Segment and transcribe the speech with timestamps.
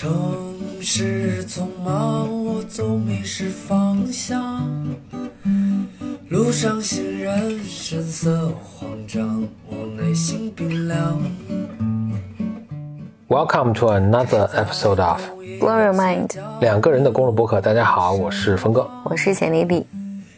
[0.00, 0.10] 城
[0.80, 4.66] 市匆忙，我总迷失方向。
[6.30, 11.20] 路上行人神色慌张，我内心冰凉。
[13.28, 15.20] Welcome to another episode of
[15.60, 16.30] Blow Your Mind，
[16.62, 17.60] 两个人的公路博客。
[17.60, 18.88] 大家好，我是峰哥。
[19.04, 19.86] 我是简丽丽。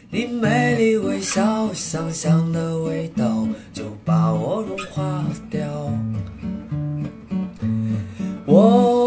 [0.09, 5.61] 你美丽微笑，香香的味道就把我融化掉。
[8.45, 9.02] 我的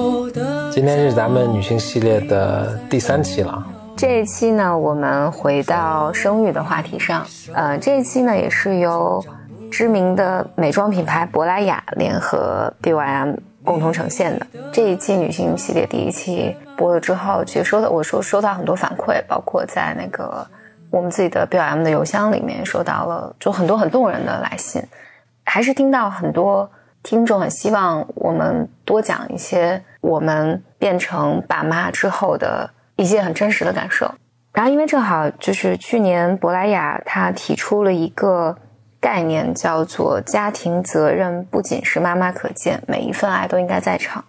[0.77, 7.27] 今天是咱们女性系列的第三期了，这一期呢，我们回到生育的话题上。
[7.55, 9.25] 呃，这一期呢，也是由
[9.71, 14.47] 知名的美妆品牌珀莱雅联合 BYM 共同呈现的。
[14.71, 20.47] 这一期女性系列第一期播了之后，其实收到我说收到很多反馈，包括在那个
[20.91, 24.83] 我们自己的 BYM 的邮箱里面收到了就很多很动人的来信，
[25.43, 26.71] 还是听到很多
[27.07, 34.13] 听众很希望我们多讲一些我们变成爸妈之后的一些很真实的感受。
[34.53, 38.57] 然后，因为正好就是去年珀莱雅它提出了一个
[38.99, 44.25] 概念，叫做家庭责任不仅是妈妈可见，每一份爱都应该在场。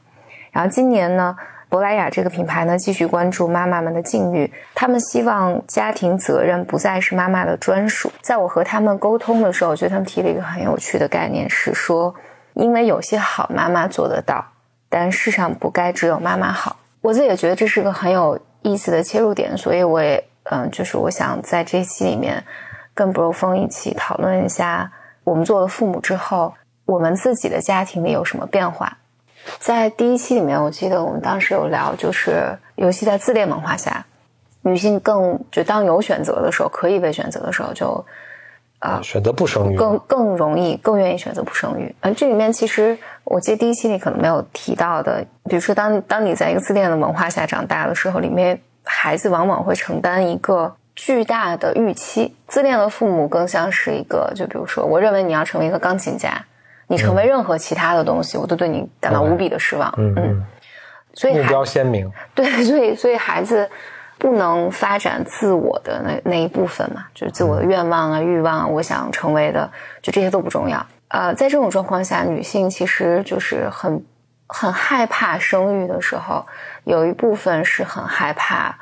[0.52, 1.36] 然后今年呢，
[1.70, 8.12] 珀莱雅这个品牌呢继续关注妈妈们的境遇，他们希望家庭责任不再是妈妈的专属。
[8.22, 12.14] 在我和他们沟通的时候，我觉得他们提了一个很有趣的概念，是说，
[12.58, 14.46] 因为有些好妈妈做得到，
[14.90, 16.76] 但世上不该只有妈妈好。
[17.02, 22.44] 我自己也觉得这是个很有意思的切入点，所以我也嗯，就是我想在这期里面
[22.94, 24.92] 跟 Bro 峰一起讨论一下，
[25.24, 26.54] 我们做了父母之后，
[26.86, 28.98] 我们自己的家庭里有什么变化。
[29.60, 34.06] 在第一期里面，我记得我们当时有聊，就是尤其在自恋文化下，
[34.62, 38.04] 女性更就当有选择的时候，可以被选择的时候，就
[38.80, 41.94] 啊选择不生育，更更容易、更愿意选择不生育。
[42.02, 52.36] 嗯，这里面其实我记得第一期里可能没有提到的，比如说当当你在一个自恋的文化下长大的时候，里面孩子往往会承担一个巨大的预期。
[52.48, 56.46] 自恋的父母更像是一个，就比如说，我认为你要成为一个钢琴家，
[56.88, 59.94] 你成为任何其他的东西，我都对你感到无比的失望。
[59.98, 60.44] 嗯嗯，目
[61.14, 63.70] 所以目标鲜明，对，所以所以孩子
[64.28, 69.72] 不能发展自我的那那一部分嘛，就是自我的愿望啊、欲望啊，我想成为的，
[70.02, 70.86] 就这些都不重要。
[71.08, 74.04] 呃，在这种状况下，女性其实就是很
[74.48, 76.46] 很害怕生育的时候，
[76.84, 78.76] 有一部分是很害怕，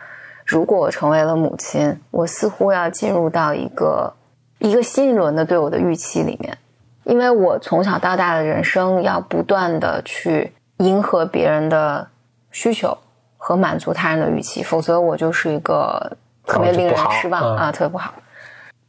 [0.48, 4.12] 如果我成为了母亲，我似乎要进入到一个
[4.58, 6.58] 一个新一轮的对我的预期里面，
[7.04, 12.08] 因为我从小到大的人生要不断的去迎合别人的
[12.50, 12.98] 需求
[13.46, 16.12] 和满足他人的预期，否则我就是一个
[16.48, 18.12] 特别令人失望、啊，特别不好。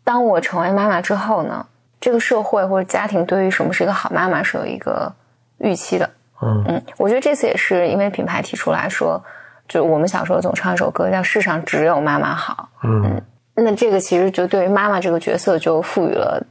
[0.03, 1.67] 当我成为妈妈之后呢，
[2.00, 5.12] 这个社会或者家庭对于什么是一个好妈妈是有一个
[5.59, 6.09] 预期的。
[6.41, 9.22] 嗯嗯，我觉得这次也是因为品牌提出来说，
[9.69, 13.21] 就我们小时候总唱一首歌叫“世上只有妈妈好嗯，”，
[13.56, 16.43] 那这个其实就对于妈妈这个角色就赋予了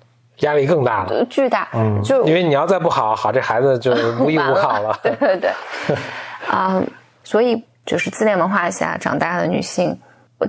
[0.42, 1.10] 压力更大了。
[1.10, 4.96] 呃巨大，嗯，就因为你要再不好，好这孩子就无依无靠了。
[5.02, 5.50] 对对对，
[6.52, 6.80] 啊、
[7.24, 10.00] 所以就是自恋文化下长大的女性，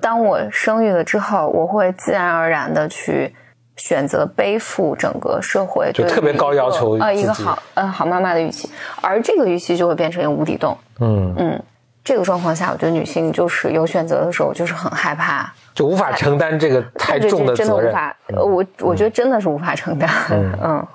[0.01, 3.35] 当我生育了之后，我会自然而然的去
[3.77, 8.71] 选择背负整个社会对就特别高要求一个呃一个自己好呃好妈妈的预期，
[9.03, 10.77] 而这个预期就会变成一个无底洞。
[10.99, 11.63] 嗯，嗯，
[12.03, 17.91] 这个状况下，我觉得女性就是有选择的时候，就是很害怕就无法承担这个太重的责任。
[17.91, 20.09] 无法，呃我我觉得真的是无法承担。
[20.31, 20.87] 嗯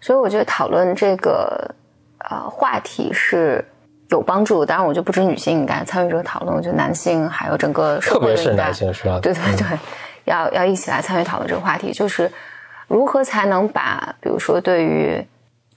[0.00, 1.74] 所以我觉得讨论这个
[2.30, 3.62] 呃话题是
[4.10, 4.64] 有帮助。
[4.64, 9.78] 当然，我就不止女性应该参与这个讨论，我觉得男性还有整个社特别会的应该是男性需要对对对，
[10.24, 12.30] 要要一起来参与讨论这个话题，就是
[12.88, 15.24] 如何才能把，比如说对于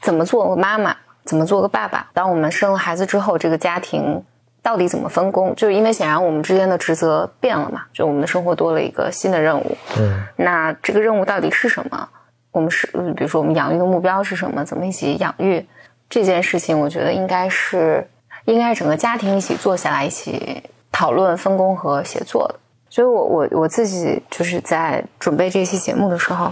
[0.01, 4.23] 怎么做个妈妈，怎么做个爸爸，当我们生了孩子之后，这个家庭
[4.61, 5.53] 到底怎么分工？
[5.55, 9.77] 就是因为显然我们之间的职责变了嘛，就我们的生活多了一个新的任务。
[9.97, 12.09] 嗯，那这个任务到底是什么？
[12.51, 14.63] 我们是，嗯比如说我们养育的目标是什么？
[14.63, 15.65] 怎么一起养育
[16.09, 16.79] 这件事情？
[16.79, 18.07] 我觉得应该是
[18.45, 22.55] 应该是整个家庭一起坐下来一起讨论、分工和协作的。
[22.89, 26.51] 所以我我我自己就是在准备这期节目的时候，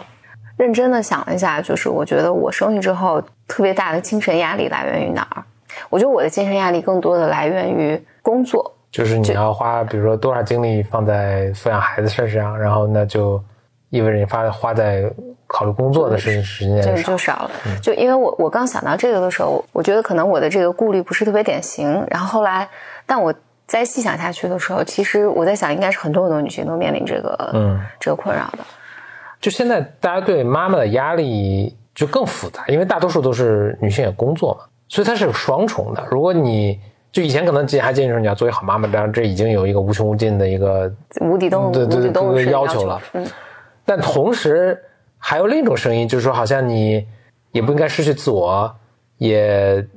[0.58, 5.44] 认真的想了一下，就是我觉得我生育之后特别大的精神压力来源于哪儿？
[5.90, 13.42] 我觉得我的精神压力更多的来源于工作，就是你要花，比如说多少精力放在抚养孩子身上，然后那就
[13.90, 15.04] 意味着你花花在
[15.52, 17.18] 考虑工作的事时间这个少就。
[17.18, 17.52] 少了。
[17.82, 22.04] 就因为我我刚想到这个的时候，我觉得可能我的这个顾虑不是特别典型。
[22.10, 22.68] 然后后来，
[23.06, 23.34] 但我
[23.68, 28.60] 再细想下去的时候，其实我在想，应该是很多很多女性都面临这个嗯，这个困扰的。
[29.40, 36.04] 就现在大家对妈妈的压力就更复杂，因为大多数都是女性也工作嘛，所以它是有双重的。
[36.10, 36.80] 如果你
[37.12, 40.90] 就以前可能还坚持说你要做一个好妈妈，当然这已经有一个无穷无尽的一个
[41.20, 43.28] 无底洞，对对对要求求了嗯，
[43.84, 44.82] 但同时
[45.22, 47.08] 还有另一种声音，就是说好像你
[47.52, 48.76] 也不应该失去自我，
[49.20, 49.88] 也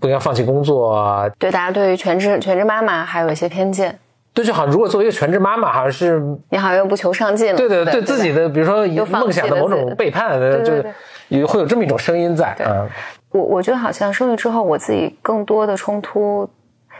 [0.00, 1.28] 不应该放弃工作。
[1.38, 3.98] 对大家对于全职全职妈妈还有一些偏见，
[4.32, 10.92] 对，就好像如果作为一个全职妈妈，好像是你好像又不求上进了，对对对对自己的，比如说梦想的某种背叛，对就对。
[11.28, 12.86] 也会有这么一种声音在啊。
[13.32, 16.48] 我我觉得好像生育之后，我自己更多的冲突，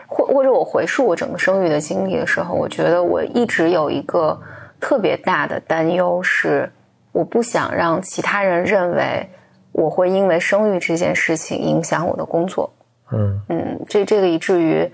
[0.09, 4.37] 或或者我回溯我整个生育的经历的时候，我觉得我一直有一个
[4.81, 6.69] 特别大的担忧是，
[7.17, 9.27] 我不想让其他人认为
[9.73, 12.71] 我会因为生育这件事情影响我的工作。
[13.11, 14.93] 嗯嗯，这这个以至于，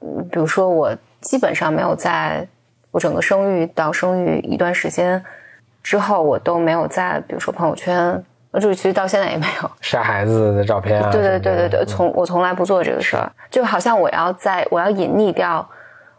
[0.00, 2.46] 嗯，比如说我基本上没有在
[2.92, 5.20] 我整个生育到生育一段时间
[5.82, 9.70] 之后，我都没有在比如说朋友圈，呃就是其实到现在也没有。
[9.82, 15.68] 晒孩子的照片啊，对对对对对，从我从来不做这个事儿，就好像我要在我要隐匿掉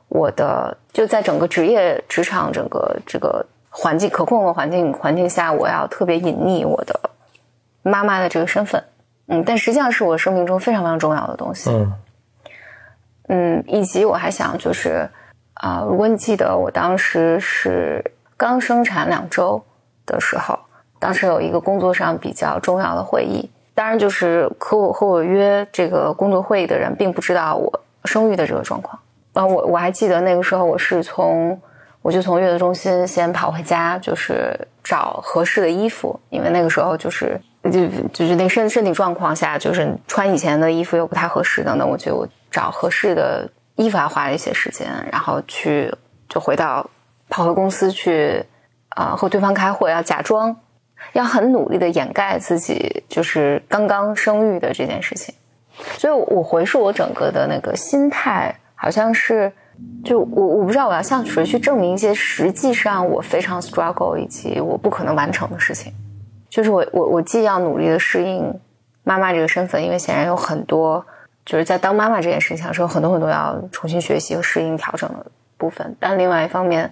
[0.10, 7.00] 我的，就在整个职业职场整个这个环境可控的环境环境下，我要特别隐匿我的
[7.82, 8.84] 妈妈的这个身份。
[9.28, 11.70] 嗯，但实际上是我生命中非常非常重要的东西。
[11.70, 11.94] 嗯
[13.30, 15.10] 嗯，以及我还想就是
[15.56, 19.60] 啊、如果你记得我当时是刚生产两周
[20.06, 20.58] 的时候，
[21.00, 29.00] 当时有一个工作上比较重要的会议，当然就是和我和我约这个工作会议的人并不知道我生育的这个状况。
[29.34, 31.60] 啊，我我还记得那个时候我是从
[32.08, 43.46] 我就从月子中心先跑回家，就是找合适的衣服，因为那个时候就是就就是那身身体状况下，就是穿以前的衣服又不太合适等等，我就找合适的
[43.76, 45.94] 衣服还花了一些时间，然后去
[46.30, 46.90] 就回到
[47.28, 48.42] 跑回公司去
[48.92, 50.56] 啊、和对方开会，要假装
[51.12, 55.36] 要很努力的掩盖自己就是刚刚生育的这件事情。
[55.98, 59.52] 所以我，我回溯我整个的那个心态，好像是，
[60.04, 65.94] 就我我不知道我要向谁去证明一些实际上我非常 struggle 以及我不可能完成的事情。
[66.50, 68.58] 就是我我我既要努力的适应
[69.04, 71.06] 妈妈这个身份，因为显然有很多
[71.46, 75.26] 就是在当妈妈这件事情上是有很多很多要重新学习和适应调整的
[75.58, 76.92] 部分，但另外一方面，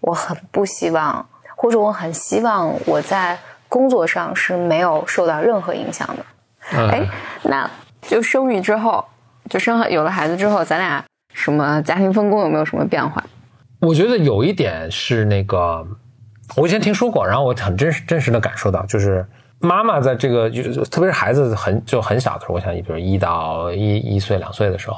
[0.00, 1.26] 我很不希望，
[1.56, 3.38] 或者我很希望我在
[3.68, 6.24] 工作上是没有受到任何影响的。
[6.72, 7.08] 嗯哎，
[7.42, 7.70] 那
[8.02, 9.04] 就生育之后，
[9.50, 11.04] 就生了有了孩子之后，咱俩
[11.34, 13.22] 什么家庭分工有没有什么变化？
[13.80, 15.86] 我觉得有一点是那个，
[16.56, 19.26] 我以前听说过，然后我很真实真实的感受到，就是
[19.58, 24.96] 妈妈在这个，就特别是孩子很就很小的时候，我想，你比如一到一一岁两岁的时候，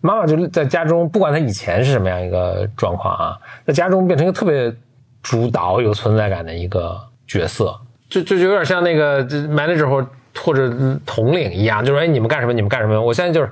[0.00, 4.74] 妈妈就在家中，不管她以前是什么样一个状况啊，在家中变成一个特别
[5.22, 7.78] 主导、有存在感的一个角色，
[8.08, 10.06] 就就有点像那个 manager 或
[10.42, 10.68] 或者
[11.06, 13.00] 统领一样，就是哎你们干什么你们干什么。
[13.00, 13.50] 我现在就是，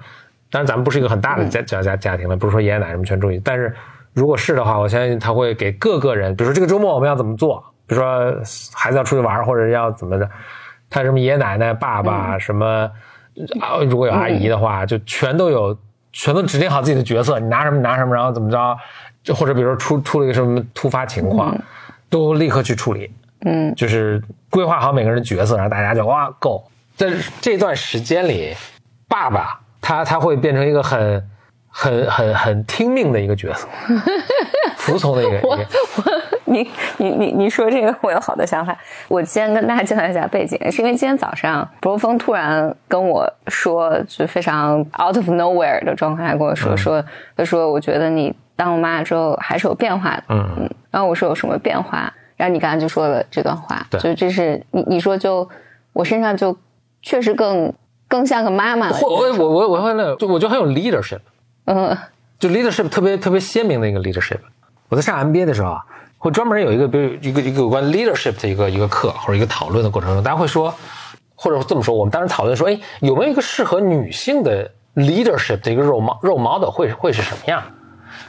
[0.53, 3.75] 当然咱们不是一个很大的家家家家庭了，不是说爷爷奶奶什么全注意，但是
[4.13, 8.35] 如果是的话，我相信他会给各个人，比如说这个周末我们要怎么做，比如说
[8.75, 10.29] 孩子要出去玩或者要怎么着，
[10.91, 12.67] 他什么爷爷奶奶、爸爸什么
[13.63, 15.75] 啊，如果有阿姨的话，就全都有，
[16.13, 18.77] 全都指定好自己的角色，你拿什么拿什么，然后怎么着，
[19.25, 21.57] 就或者比如说出出了一个什么突发情况，
[22.11, 23.11] 都立刻去处理。
[23.45, 26.63] 嗯，就是规划好每个人的角色，然后大家就哇够。
[26.95, 27.11] 在
[27.41, 28.55] 这段时间里，
[29.09, 31.29] 爸爸他他会变成一个很
[31.69, 33.69] 很很很听命的一个角色，
[34.79, 35.51] 服从的一个一我。
[35.51, 35.59] 我
[36.45, 38.77] 你你你你说这个我有好多想法。
[39.09, 47.03] 我先跟大家介绍一下背景，是因为今天早上博峰突然跟我说，就非常 out of nowhere 的状态跟我说、说，
[47.37, 50.25] 他说我觉得你当我妈妈之后还是有变化的。
[50.29, 52.13] 嗯嗯，然后我说有什么变化？
[52.37, 55.49] 然后你刚才就说了这段话，对就这是你你说就
[55.95, 56.55] 我身上就
[57.01, 57.73] 确实更
[58.13, 58.93] 更像个妈妈了。
[58.95, 61.21] 或我我我我会那个，就我觉得很有 leadership，
[61.65, 61.97] 嗯
[62.39, 64.37] 就 leadership 特别特别鲜明的一个 leadership。
[64.91, 65.81] 我在上 MBA 的时候啊，
[66.19, 70.75] 会专门有一个比如一个一个有关 leadership 的一个一个课或者一个讨论的过程中，大家会说，
[71.35, 77.63] 或者这么说，我们当时讨论说，哎，有没有一个适合女性的 leadership 的一个 role mo- role model 会会是什么样？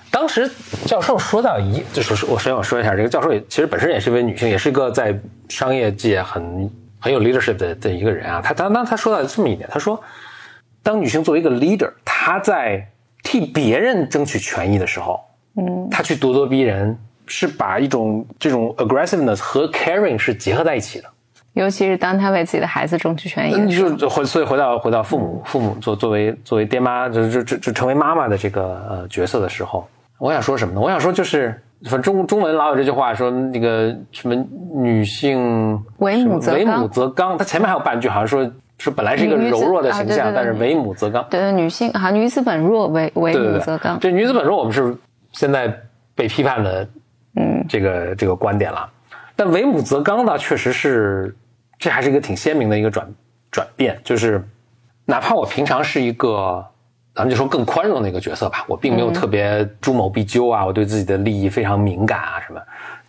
[0.10, 0.50] 当时
[0.86, 6.70] 教授说到一，就是我首先我说一下，这个教授也其实本身也是一位女性，也是一个在商业界很
[7.04, 8.42] 很有 leadership 的的一个人啊。
[8.42, 10.02] 他他当他说到这么一点，他说，
[10.82, 12.88] 当女性作为一个 leader，她在
[13.22, 15.20] 替别人争取权益的时候，
[15.58, 21.10] 嗯她去咄咄逼人，是把一种这种 aggressiveness 和 caring 是结合在一起的。
[21.54, 30.80] 尤其是当他为自己的孩子争取权益的你，就就回，所以回到回到父母，父母作作为作为爹妈，就就就就成为妈妈的这个呃角色的时候，我想说什么呢？
[30.82, 34.36] 我想说就是，反正中中文老有这句话说那个什么
[34.74, 41.26] 女性为母则刚为母则刚，它前面还有半句好像说说本来是一个柔弱的形象，啊对对对但是为母则刚。
[41.30, 44.00] 对女性啊，女子本弱，为为母则刚。
[44.00, 44.96] 这女子本弱，我们是
[45.32, 45.74] 现在
[46.16, 46.88] 被批判的，
[47.36, 48.90] 嗯，这个这个观点了。
[49.36, 51.36] 但为母则刚呢，确实是
[51.78, 53.08] 这还是一个挺鲜明的一个转
[53.52, 54.42] 转变，就是
[55.06, 56.66] 哪怕我平常是一个，
[57.16, 62.60] 咱们就说更宽容的一个角色吧，我并没有特别诸谋必究啊，我对自己的利益非常敏感啊什么。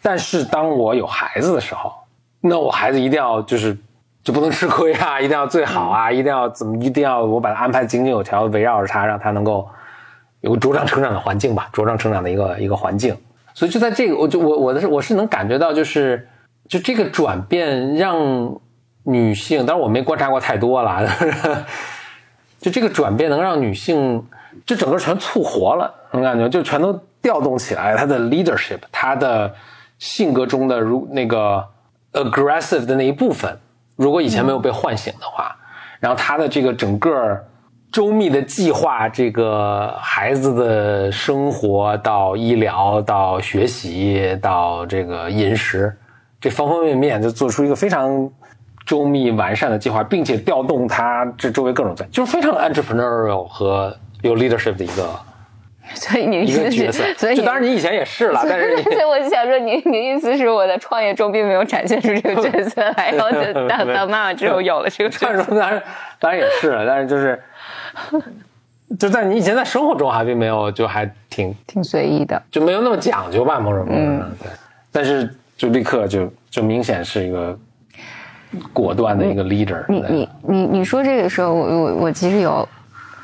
[0.03, 1.93] 但是当我有孩子的时候，
[2.41, 3.75] 那我孩子一定要就是
[4.23, 9.67] 就不能吃亏啊，一定要最好啊，一定要怎么，一定要我把他安排井井有条，围绕着他，让他能够
[10.43, 13.17] 有个茁壮成长的环境吧，茁壮成长的一个一个环境。
[13.55, 16.29] 所以就在这个，我就我我的是我是能感觉到，就是
[16.69, 18.55] 就这个转变让
[19.05, 21.01] 女性，当然我没观察过太多了，
[22.65, 24.25] 就这个转变能让女性
[24.65, 29.55] 就整个全促活了，能感觉就全都调动起来，她的 leadership，她的
[29.99, 31.63] 性格中的如那个
[32.15, 33.55] aggressive 的那一部分，
[33.97, 35.55] 如果以前没有被唤醒的话，
[36.01, 37.39] 然后她的这个整个
[37.93, 45.95] 周密的计划，这个孩子的生活到医疗到学习到这个饮食，
[46.41, 48.31] 这方方面面就做出一个非常
[48.85, 55.09] 周密完善的计划，并且调动他这周围各种在，就是非常 entrepreneurial 和有 leadership 的一个
[55.95, 65.43] 所以你一个角色。，所以就当然你以前也是了，但是你所以我就想说你，你的意思是我在创业中并没有展现出这个角色来，然后就当 当妈妈之后有了这个角色。
[65.55, 65.83] 当然
[66.19, 67.43] 当然也是了，但是就是
[68.99, 72.43] 就在你以前在生活中还并没有，就还挺挺随意的。
[72.51, 74.51] 就没有那么讲究吧，某种程度上对，
[74.91, 77.59] 但是就立刻就就明显是一个
[78.73, 82.67] 果断的一个 leader 你对你你你说这个时候，我我我其实有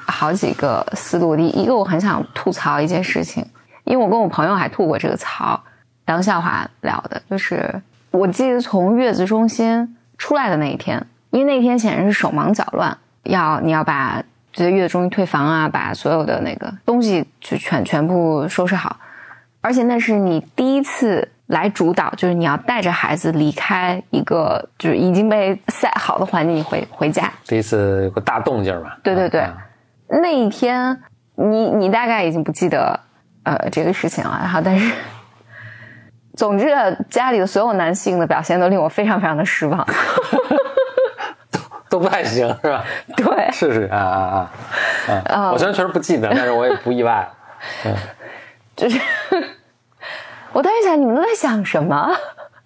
[0.07, 1.37] 好几个思路。
[1.37, 3.45] 第一个，我很想吐槽一件事情，
[3.85, 5.61] 因为我跟我朋友还吐过这个槽，
[6.05, 14.23] 当笑话聊的，就是我记得从月子中心出来的那一天，因为那天显然是手忙脚乱，要你要把
[14.53, 18.97] 这月子中心退房啊，把所有的那个东西就全全部收拾好，
[19.61, 27.31] 而且那是你第一次来主导，就是你要带着孩子离开一个就是已经被 set 好的环境，你回回家。
[27.45, 29.57] 这一次有个大动静嘛，对对对啊
[30.09, 31.01] 那一天，
[31.35, 32.99] 你你大概已经不记得
[33.43, 34.93] 呃这个事情了，然后但是，
[36.37, 39.87] 总之啊家里的所有男性的表现都令我非常非常的失望。
[41.51, 42.85] 都都不太行是吧？
[43.17, 44.51] 对，是是啊啊
[45.09, 45.51] 啊啊！
[45.53, 47.13] 我虽然确实不记得，但是我也不意外
[47.85, 47.97] 了。
[48.77, 48.99] 就是
[50.53, 52.11] 我当时想，你们都在想什么？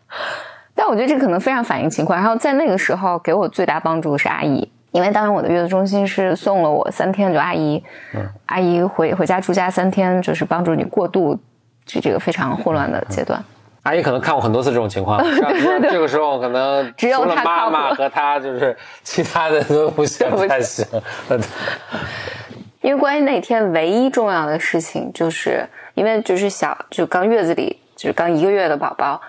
[0.75, 2.19] 但我觉得这可能非常反映情况。
[2.19, 7.83] 然后在那个时候，给我最大帮助的是阿姨，因为当时我的月子中心是送了我三天，就阿姨，
[8.47, 11.39] 阿姨回回家住家三天，就是帮助你过渡
[11.85, 13.43] 这这个非常混乱的阶段。
[13.83, 20.87] 阿姨可能看过很多次这种情况， 像这个时候可能只有她妈妈和她，就是其他的都不行，不太行。
[22.81, 29.21] 因为关于那天唯一重要的事情，就是因为就是小就刚月子里就是刚一个月的宝宝，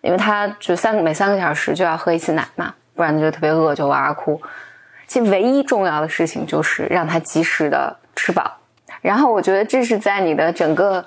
[0.00, 4.40] 因为他就三每三个小时就要喝一次奶嘛，不然他就特别饿就哇哇哭。
[5.06, 8.58] 其实唯一重要的事情就是让他及时的吃饱，
[9.00, 11.04] 然后我觉得这是在你的整个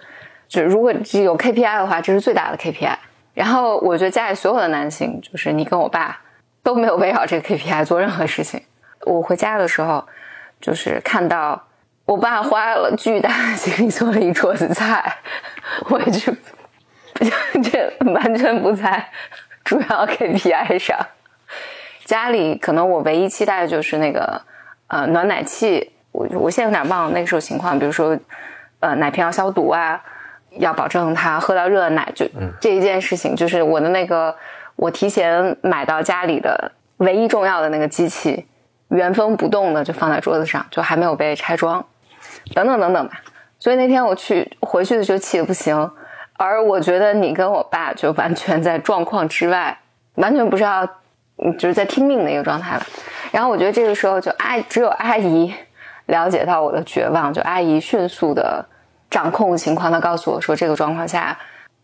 [0.47, 2.95] 就如果只有 KPI 的话，这是最大的 KPI。
[3.33, 6.19] 然后我觉得家里所有的男性，就是你跟我爸
[6.63, 8.61] 都没有围绕这个 KPI 做任何事情。
[9.03, 10.05] 我回家的时候，
[10.59, 11.63] 就是看到
[12.11, 15.15] 我爸花了巨大的精力做了一桌子菜，
[15.89, 16.33] 我也就
[17.63, 19.09] 这完全不在
[19.63, 20.99] 主要 KPI 上。
[22.03, 24.41] 家里可能我唯一期待的就是那个
[24.87, 28.19] 呃暖奶器，我我现在有点忘了那个时候情况，比如说
[28.81, 30.03] 呃奶瓶要消毒啊，
[30.57, 32.25] 要保证他喝到热的奶，就
[32.59, 34.35] 这一件事情，就是我的那个
[34.75, 38.45] 我提前买到家里的唯一重要的那个机器，
[38.89, 41.85] 原封不动的就放在桌子上，就还没有被拆装，
[42.53, 43.21] 等等等等吧。
[43.59, 45.91] 所以那天我去回去的时候气得不行，
[46.37, 49.77] 而我觉得你跟我爸就完全在状况之外，
[50.15, 50.85] 完全不知道，
[51.59, 52.85] 就是在听命的一个状态了。
[53.31, 55.53] 然后我觉得这个时候就阿只有阿姨
[56.07, 58.65] 了解到我的绝望，就阿姨迅速的
[59.09, 61.37] 掌控情况，她告诉我说这个状况下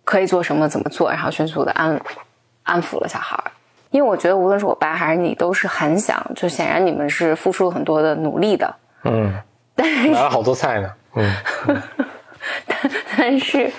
[0.03, 2.00] 可以做什么，怎么做，然后迅速的安
[2.63, 3.51] 安抚了小孩儿。
[3.91, 9.33] 因为我觉得无论是我爸还是你，都是很想，就显然你们是付出了很多的努力的，嗯，
[9.77, 10.91] 买了好多菜呢。
[11.15, 11.34] 嗯，
[13.17, 13.72] 但是，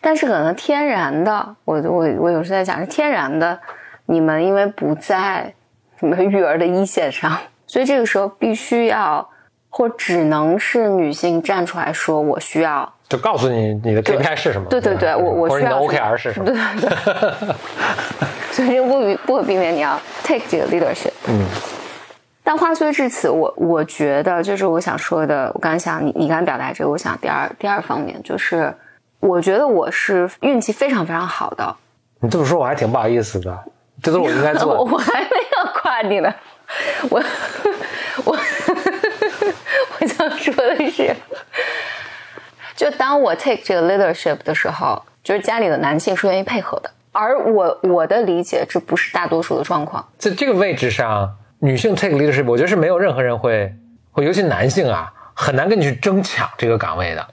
[0.00, 3.58] 但是可能天然的，我我我有时在想，是天然的，
[4.06, 5.54] 你们因为不在
[6.00, 7.36] 你们育儿的一线上，
[7.66, 9.28] 所以这个时候必须要，
[9.68, 14.68] 或只能是女性站出来说，我需要，就告诉你你的 KPI 是什么。
[14.68, 16.46] 对对对，我我或者你的需要 OKR 是什么？
[16.46, 16.90] 对对
[17.40, 17.54] 对，
[18.50, 21.12] 所以这个不不可避免你要 take 这个 leadership。
[21.28, 21.46] 嗯，
[22.42, 28.74] 但话虽至此，我我觉得就是我想说的，我刚才想你你刚才表达这个，我想第二第二方面就是，
[29.20, 31.76] 我觉得我是运气非常非常好的，
[32.20, 33.56] 你这么说我还挺不好意思的，
[34.02, 34.80] 这都是我应该做的。
[34.82, 36.34] 我还没有夸你呢，
[37.10, 37.22] 我
[38.24, 38.32] 我
[40.00, 41.14] 我想说的是，
[42.74, 50.04] 就当我 take 这个 leadership 的时候，就是家里的男性是愿意配合的，而我我的理解，这不是大多数的状况。
[50.18, 53.72] 在这个位置上，女性 take leadership，我觉得是没有任何人会，
[54.10, 57.26] 会尤其男性啊，很难跟你去争抢这个岗位的，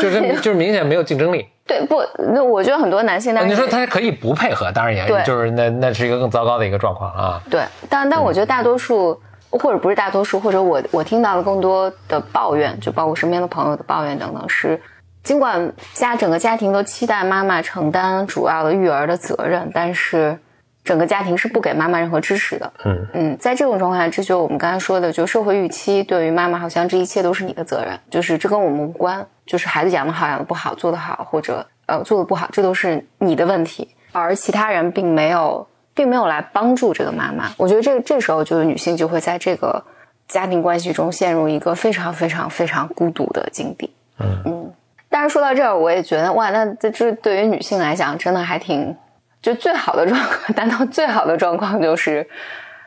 [0.00, 1.46] 就是就是明显没有竞争力。
[1.66, 2.00] 对不？
[2.32, 7.42] 那我觉得很多男性，但是你说他可以不配合，当然也对就是那那是一个更糟糕的一个状况啊。
[7.50, 7.60] 对，
[7.90, 9.20] 但但我觉得大多数，
[9.50, 14.80] 或者不是大多数，或者我我听到的更多的抱怨，就包括身边的朋友的抱怨等等，是
[15.24, 20.38] 尽管家整个家庭都期待妈妈承担主要的育儿的责任，但是
[20.86, 22.72] 整个家庭是不给妈妈任何支持的。
[22.84, 37.50] 嗯嗯，在这种状况下，这就我们刚才说的，就社会预期对于妈妈好像这一切都是你的责任，就是这跟我们无关，就是孩子养得好养得不好，做得好或者呃做得不好，这都是你的问题，而其他人并没有并没有来帮助这个妈妈。
[37.56, 39.84] 我觉得这这时候就是女性就会在这个
[40.28, 43.92] 家庭关系中陷入一个非常非常非常孤独的境地。
[44.18, 44.72] 嗯嗯，
[45.10, 48.96] 但是说到这儿，我也觉得哇，那这这对于女性来讲，真的还挺
[49.46, 50.40] 就最好的状况。
[50.56, 52.28] 难道最好的状况就是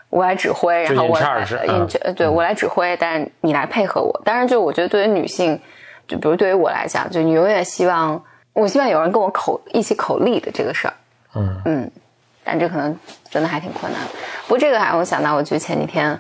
[0.10, 4.22] 我来指挥，然后我来嗯对我来指挥，但是你来配合我。
[4.26, 5.58] 当然，就我觉得对于女性，
[6.06, 10.94] 就比如对于我来讲，就你永远希望，我希望有人跟我口一起口力的这个事儿。
[11.36, 11.92] 嗯嗯，
[12.44, 12.94] 但这可能
[13.30, 14.10] 真的还挺困难的。
[14.44, 16.20] 不过这个还让我想到，我记得前几天，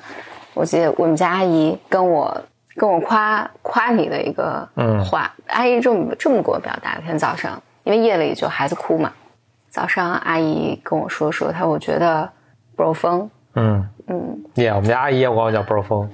[0.53, 2.41] 我记得我们家阿姨跟我
[2.77, 6.93] 跟我夸夸你的一个嗯话，阿姨这么这么给我表达。
[6.95, 9.11] 那天早上，因为夜里就孩子哭嘛，
[9.69, 12.29] 早上阿姨跟我说说，她我觉得
[12.75, 16.09] bro 风，嗯嗯，耶，我们家阿姨也管我叫 bro 风。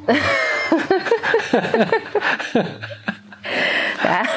[4.03, 4.27] 来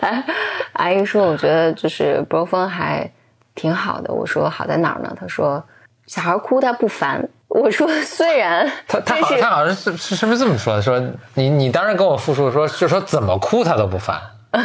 [0.00, 0.24] 哎，
[0.72, 3.10] 阿姨说，我觉得就是 bro 风还
[3.54, 4.12] 挺好的。
[4.12, 5.14] 我说好在哪儿呢？
[5.18, 5.62] 她说
[6.06, 7.28] 小孩哭他不烦。
[7.48, 10.80] 我说虽然 他他好他好像是是是不是这么说的？
[10.82, 10.98] 说
[11.34, 14.18] 你你当时跟我复述说，就说怎么哭他都不烦，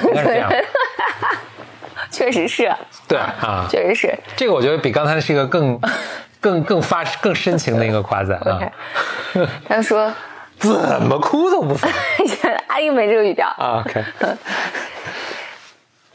[0.06, 0.50] 应该是这样。
[2.18, 2.74] 确实是，
[3.08, 4.18] 对啊，确实是。
[4.36, 5.80] 这个我觉得比刚才是一个更
[6.42, 8.60] 更更发更深情的一个夸赞啊。
[9.68, 10.12] 他说
[10.58, 11.92] 怎么哭都不烦
[12.68, 13.48] 阿姨没这个语调。
[13.60, 14.04] 啊？OK，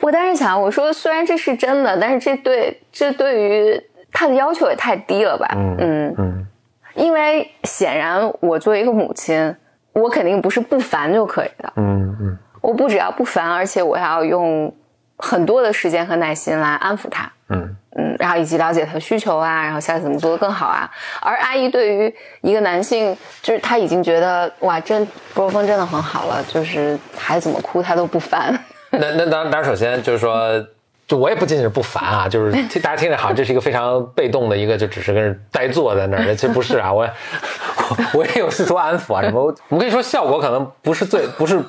[0.00, 3.80] 我当时想，我说虽然这是真的，但是这对这对于
[4.12, 5.46] 他的要求也太低了吧？
[5.56, 6.46] 嗯嗯
[6.94, 9.54] 因为显然我作为一个母亲，
[9.92, 11.72] 我肯定不是不烦就可以的。
[11.76, 14.72] 嗯嗯我不只要不烦，而且我要用
[15.18, 17.30] 很多的时间和耐心来安抚他。
[17.48, 20.90] 嗯嗯，然后以及了解他的需求啊，然后下次怎么做的更好啊。
[21.20, 28.58] 而阿姨对于一个男性，就是他已经觉得哇，真波峰真的很好了，就是孩子怎么哭他都不烦。
[28.90, 30.64] 那那当然，当然，首先就是说，
[31.06, 41.62] 就我也不仅仅是不烦啊，就是 听大家听着好像这是一个非常被动的一个，就只是跟人呆坐在那儿的，其实不是啊，我 我我也有试图安抚啊什么，我我跟你说，效果可能不是最不是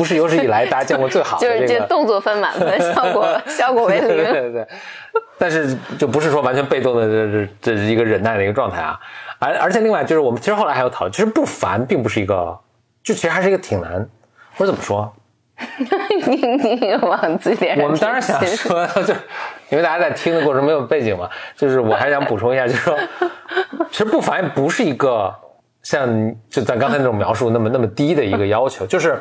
[0.00, 1.86] 不是有史以来大家见过最好的 就是这这个。
[1.86, 4.24] 动作分满分，效果 效果为对零。
[4.24, 4.66] 对对对，
[5.36, 8.98] 但是就不是说完全被动的，这这这是一个忍耐的一个状态啊。
[9.38, 12.58] 而而且另外就是我们其实后来还有讨论，其实不烦并不是一个，
[13.04, 14.08] 就其实还是一个挺难，
[14.56, 15.12] 或者怎么说？
[16.26, 19.12] 你你往自己脸上我们当然想说，就
[19.68, 22.98] 因为大家在听的过程没有背景嘛，就是我还想补充一下，就是说，
[23.90, 25.34] 其实不烦不是一个
[25.82, 29.20] 像就咱刚才那种描述那么那么低的一个要求，就是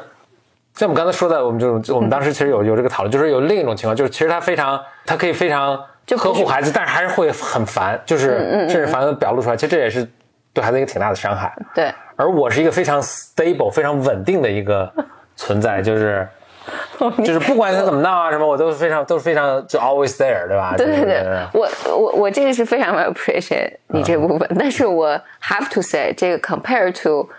[0.80, 10.10] 像我们刚才说的，我们就我们当时其实有有这个讨论，就是有另一种情况，就是其实他非常他可以非常就呵护孩子，但是还是会很烦，就是甚至烦的表露出来，其实这也是
[10.54, 11.54] 对孩子一个挺大的伤害。
[11.76, 14.90] 对，而我是一个非常 stable、非常稳定的一个
[15.36, 16.26] 存在，就是
[17.26, 20.76] 就是不管他怎么闹啊什么，我都是非常都是非常就 always there，对吧？
[20.78, 27.30] 对对对，我我我这个是非常 appreciate 你这部分，但是我 have to say 这个 compare to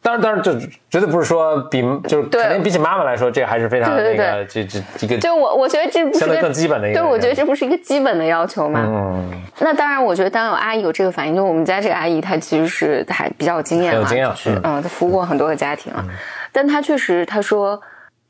[0.00, 0.56] 当然当然，就
[0.88, 2.42] 绝对不是说比就是对。
[2.42, 8.84] 肯定比起妈妈来说，这还是非常对对那个这这一个就我我觉得这不是个相对更基本的一个对，我觉得这不是一个基本的要求嘛？
[8.86, 9.42] 嗯。
[9.58, 14.62] 那当然，我觉得当有阿姨有这个反应，就我们家这个阿姨她其实是还比较有经验嘛，有经验就是嗯。
[14.64, 16.04] 嗯，她服务过很多个家庭啊，
[16.52, 17.80] 但她确实她说，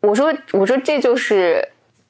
[0.00, 1.62] 我说我说这就是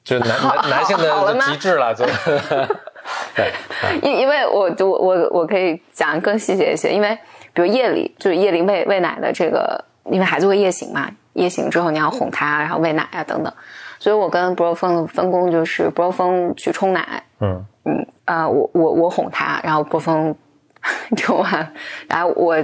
[0.05, 2.05] 就是男好男男性的极致了，就
[3.35, 3.51] 对
[4.01, 7.17] 因因为我我我我可以讲更细节一些，因为
[7.59, 13.51] 比如夜里就是夜里喂喂奶的这个，因为孩子会夜醒嘛，夜醒之后你要哄他，然后喂奶啊等等，
[13.99, 20.33] 所以我跟 bro 峰的分工就是 bro 峰去冲奶，嗯嗯啊、我我我哄他，然后 bro 峰
[21.17, 21.73] 冲完，
[22.07, 22.55] 然后我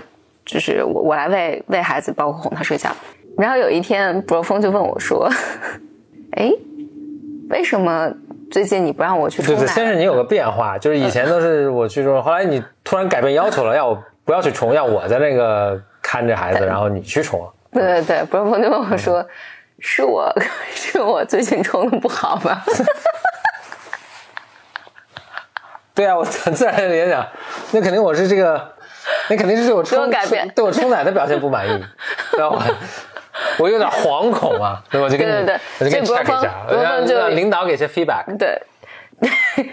[0.46, 2.90] 就是我我来喂喂孩子，包括哄他睡觉。
[3.38, 5.30] 然后有一天，博峰就问我说
[6.38, 6.50] ：“哎，
[7.50, 8.10] 为什么
[8.50, 17.48] 最近你不让我去冲奶对对，？”先是你有个变化，就是以前都是我去冲，后来你突然改变要求了，要我不要去冲，要我在那个看着孩子，然后你去冲。
[17.72, 19.26] 对对对，博峰就问我说
[19.80, 20.34] ：“是我
[20.74, 22.64] 是我最近冲的不好吧？”
[25.94, 27.26] 对啊，我很自然的联想，
[27.72, 28.74] 那肯定我是这个，
[29.30, 30.48] 那肯定是对我对我冲改变。
[30.56, 31.86] 对我冲奶的表现不满意，
[32.38, 32.62] 然后我
[33.60, 35.60] 我有点惶恐啊，所以我就跟你对对对。
[35.80, 38.26] 我就跟你峰一下，让就让领导给些 feedback。
[38.38, 38.62] 对，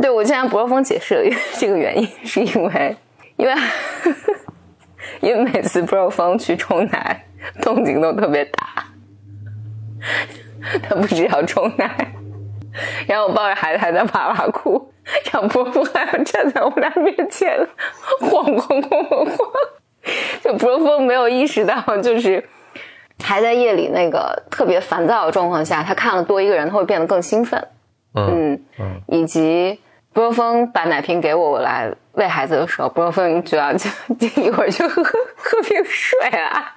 [0.00, 1.22] 对我现在不若峰解释了
[1.58, 2.96] 这个原因，是因为
[3.36, 3.54] 因为
[5.20, 7.24] 因为每次不若峰去冲奶，
[7.62, 8.84] 动静都特别大，
[10.82, 12.14] 他不只要冲奶，
[13.06, 14.92] 然后我抱着孩子还在哇哇哭，
[15.32, 17.56] 然后伯父还要站在我们俩面前
[18.20, 19.38] 晃晃晃晃晃，
[20.42, 22.42] 就伯父没有意识到，就是
[23.22, 27.66] 还在夜里那个特别烦躁的状况下，他看了多一个人，他会变得更兴奋。
[28.16, 29.80] 嗯嗯，以及
[30.14, 36.76] 不若峰把奶瓶给我，我来喂孩子的时候，不若峰就要就就一会儿就喝喝瓶水啊。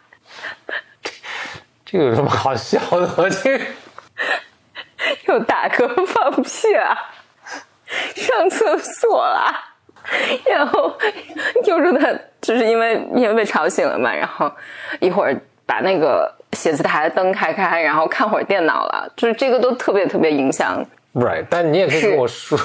[1.86, 3.10] 这个有什么好笑的？
[3.16, 3.66] 我这个
[5.28, 6.98] 又打嗝放屁了，
[8.16, 9.54] 上厕所了，
[10.46, 10.98] 然后
[11.64, 14.52] 又说他就是因为因为被吵醒了嘛，然后
[15.00, 20.84] 一会儿把那个写字台的灯开开，然后看会儿电脑了，就是这个都特别特别影响
[21.18, 22.58] right，但你也可以跟我说，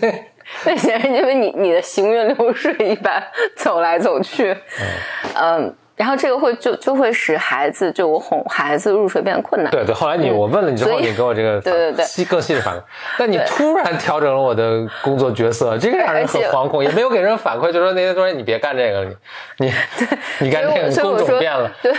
[0.66, 3.22] 那显然因为你你的行云流水一般
[3.56, 4.56] 走来走去，
[5.34, 5.74] 嗯。
[5.96, 9.70] 然后这个会就就会使孩子就我哄孩子入睡变得困难。
[9.70, 12.82] 对对，后来你我问了你之后，你给我这个 对对对细更细的反馈，
[13.18, 19.10] 但你突然调整了我的工作角色，这个让人很惶恐，也没有给人反馈，就说那些东西你别干这个了，
[19.58, 19.72] 你 你
[20.40, 21.92] 你干这个，你工种变了，对，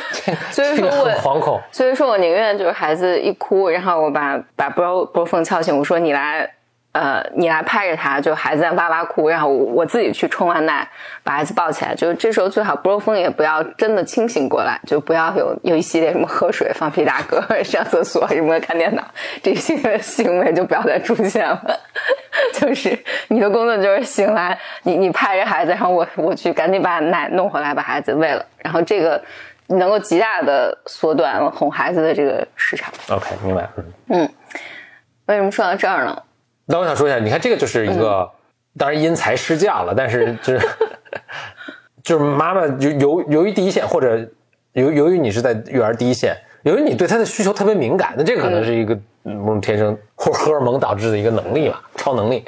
[0.52, 1.62] 所以说我很惶恐。
[1.72, 6.50] 所以说我宁愿就是孩子一哭，然后我把把波波凤敲醒，我说你来，
[6.96, 10.88] 呃，你来拍着他，就孩子在哇哇哭，然后我我自己去冲完奶，
[11.24, 11.94] 把孩子抱起来。
[11.94, 19.04] 就是这时候最好波峰也不要真的清醒过来，就不要有有一系列什么喝水、放屁、打嗝、上厕所什么看电脑
[19.44, 21.80] 这些行为就不要再出现了。
[22.54, 29.22] 就是你的工作就是醒来，你你拍着孩子，然后我我去赶紧把奶弄回来，把孩子喂了，然后这个
[29.68, 32.90] 能够极大的缩短哄孩子的这个时长。
[33.10, 33.68] OK，明白。
[34.08, 34.30] 嗯，
[35.26, 36.22] 为什么说到这儿呢？
[36.66, 38.30] 那我想说一下，你看这个就是一个，
[38.78, 40.68] 当然因材施教了，但是就是
[42.04, 44.18] 就是妈妈由由由于第一线，或者
[44.74, 52.44] 由由于你是在育儿第一线，由于你对他的需求特别敏感，那这个可能是一个某种天生或荷尔蒙导致的一个能力吧，超能力。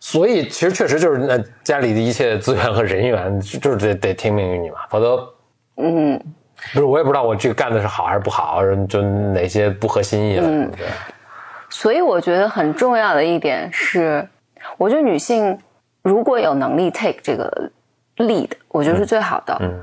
[0.00, 5.26] 所以其实确实就是那家里的一切资源和人员就是得得听命于你嘛，否则
[5.76, 6.20] 嗯，
[6.74, 10.46] 不是我也不知道我这个干的是好还是不好，就哪些不合心意了。
[10.46, 10.70] 嗯。
[10.76, 10.86] 对
[11.74, 14.28] 所以我觉得很重要的一点是，
[14.78, 15.58] 我觉得女性
[16.02, 17.72] 如果有能力 take 这个
[18.16, 19.58] lead，我觉得是最好的。
[19.60, 19.82] 嗯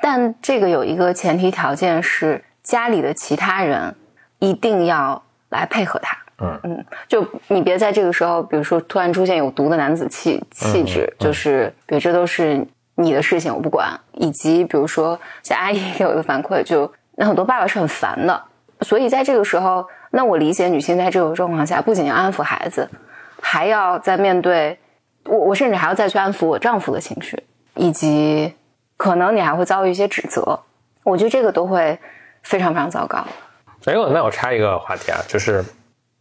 [0.00, 3.96] 但这个有一个前提条件是，家里的其他人
[4.38, 6.16] 一定要来配合他。
[6.38, 13.98] 嗯嗯，就你别在这个时候，比如说突然出现有毒的男子气气质，嗯就是比如这都是你的事情，我不管。
[14.12, 18.40] 以及比如说，像阿姨给我一个反馈，就那很多爸爸是很烦的，
[18.82, 19.84] 所以在这个时候，
[20.16, 22.88] 那我理解女性在这种状况下，不仅要安抚孩子，
[23.42, 24.78] 还要在面对
[25.24, 27.42] 我，我甚至还要再去安抚我丈夫的情绪，
[27.74, 28.54] 以及
[28.96, 30.60] 可能你还会遭遇一些指责。
[31.02, 31.98] 我觉得这个都会
[32.42, 33.26] 非常非常糟糕。
[33.86, 35.64] 哎呦，那我插一个话题啊，就是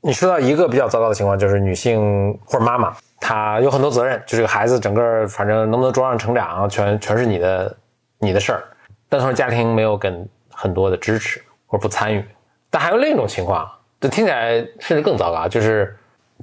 [0.01, 7.77] 你说到一个比较糟糕的情况，就是女性或者妈妈，她有很多责任，就这个孩子整个反正能不能茁壮成长，全全是你的
[8.17, 8.63] 你的事儿。
[9.08, 12.25] 但同时家庭没有跟很多的支持或者不参与。
[12.69, 13.71] 但还有另一种情况，
[14.03, 15.95] 这听起来甚至更糟糕，就是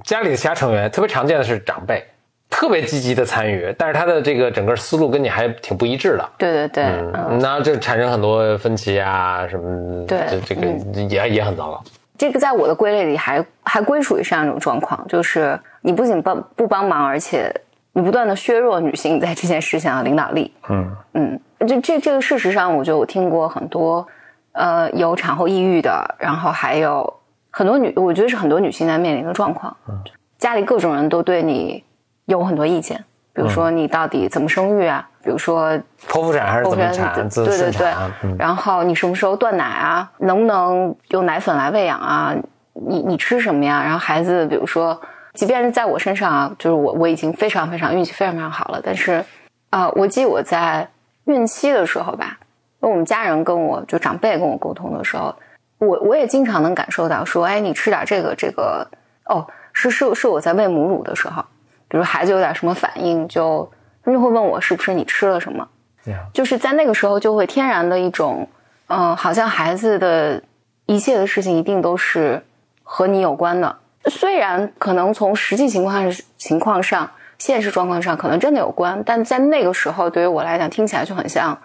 [0.03, 2.03] 家里的其他成员，特别常见的是长辈，
[2.49, 6.27] 特别积极的参与，但是他的这个整个思路跟你还挺不一致的。
[6.39, 10.67] 对对对，嗯嗯，那就产生很多分歧啊，什么对这这个
[11.07, 11.83] 也也很糟糕。
[12.17, 17.53] 这个在我的归类里还还归属于这样一种状况，就是你不仅帮不帮忙，而且
[17.93, 20.51] 你不断的削弱女性在这件事上的领导力。
[20.67, 24.07] 嗯嗯，这这这个事实上，我觉得我听过很多，
[24.53, 27.20] 呃，有产后抑郁的，然后还有
[27.51, 29.75] 很多女，我觉得是很多女性在面临的状况。
[30.37, 31.83] 家里各种人都对你
[32.25, 35.71] 有很多意见，比如说你到底怎么生育啊，比如说
[36.07, 37.29] 剖腹产还是怎么对产？
[37.29, 37.93] 对对对
[38.39, 40.11] 然后你什么时候断奶啊？
[40.17, 42.33] 能不能用奶粉来喂养啊？
[42.73, 43.83] 你你吃什么呀？
[43.83, 44.99] 然后孩子，比如说
[45.33, 49.23] 即便是在我身上啊，就是我我已经非常非常运气非常非常好了，但是
[49.69, 50.87] 啊、我记得我在
[51.25, 52.39] 孕期的时候吧，
[52.79, 55.33] 我们家人跟我就长辈跟我沟通的时候，
[55.81, 58.87] 我我也经常能感受到说，哎，你吃点这个这个，
[59.25, 61.43] 哦，是是是我在喂母乳的时候，
[61.87, 63.67] 比如孩子有点什么反应，就
[64.03, 65.67] 他们就会问我是不是你吃了什么，
[66.31, 68.47] 就是在那个时候就会天然的一种，
[68.87, 70.41] 嗯、好像孩子的
[70.85, 72.43] 一切的事情一定都是
[72.83, 73.75] 和你有关的。
[74.05, 81.57] 虽然可能从实际情况情况上、现实状况上可能真的有关，但在那个时候对于我来讲，听起来就很像，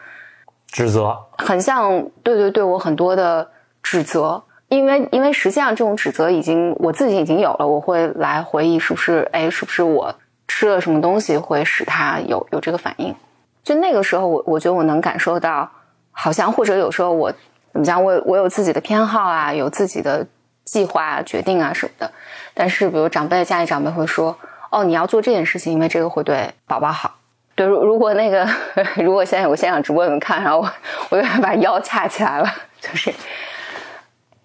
[0.68, 3.46] 指责，很像对对对我很多的
[3.86, 4.42] 指责。
[4.68, 10.12] 因为因为实际上这种指责已经我自己已经有了，我会来回忆是不是哎是不是我
[10.48, 13.14] 吃了什么东西会使他有有这个反应。
[13.62, 15.70] 就那个时候我，我觉得我能感受到，
[16.10, 17.30] 好像或者有时候我
[17.72, 20.26] 怎么讲，我我有自己的偏好啊，有自己的
[20.64, 22.10] 计划、啊、决定啊什么的。
[22.52, 24.36] 但是，比如长辈家里长辈会说
[24.70, 27.14] ：“哦，你要做这件事情，因为这个会对宝宝好。”
[27.54, 28.48] 对，如如果那个
[28.98, 30.68] 如果现在有个现场直播你们看，然后我
[31.10, 32.48] 我有点把 腰掐起来了，
[32.80, 33.12] 就是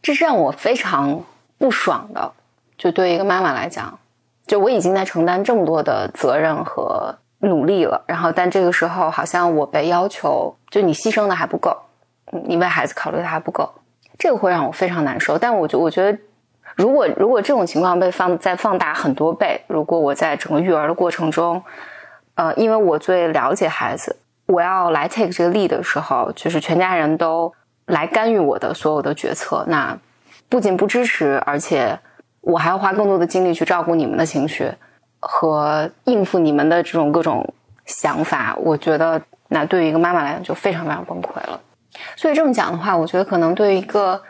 [0.01, 1.23] 这是让我非常
[1.57, 2.31] 不爽的。
[2.77, 3.99] 就对一个妈妈来讲，
[4.47, 11.75] 就我已经在承担这么多的责任和努力了，然后但这个时候好像我被要求，就你牺牲的还不够，
[12.45, 13.69] 你为孩子考虑的还不够，
[14.17, 15.37] 这个会让我非常难受。
[15.37, 16.17] 但我觉我觉得，
[16.75, 21.61] 如果如果这种情况被放再放大很多倍，如果我在整个育儿的过程中，
[22.33, 27.53] 呃，因为我最了解孩子，我要来 take 这个 lead 的时候，就是全家人都
[27.91, 29.97] 来干预我的所有的决策，那
[30.47, 31.99] 不仅不支持，而且
[32.39, 34.71] 我还要花更多的精力去照顾你们的情绪
[35.19, 37.53] 和应付你们的这种各种
[37.85, 38.55] 想法。
[38.57, 41.59] 我觉得，那对于一个妈妈来讲就非常非常崩溃了。
[42.15, 44.21] 所以这么讲的话，我觉得可能对于一个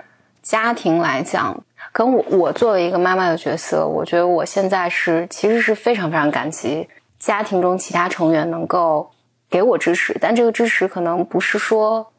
[0.42, 9.12] 家庭来讲，跟我我作为一个妈妈的角色，我觉得我现在是其实是非常非常感激家庭中其他成员能够
[9.52, 12.12] 给我支持，但这个支持可能不是说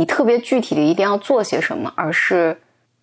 [0.00, 2.58] 你特别具体的一定要做些什么，而是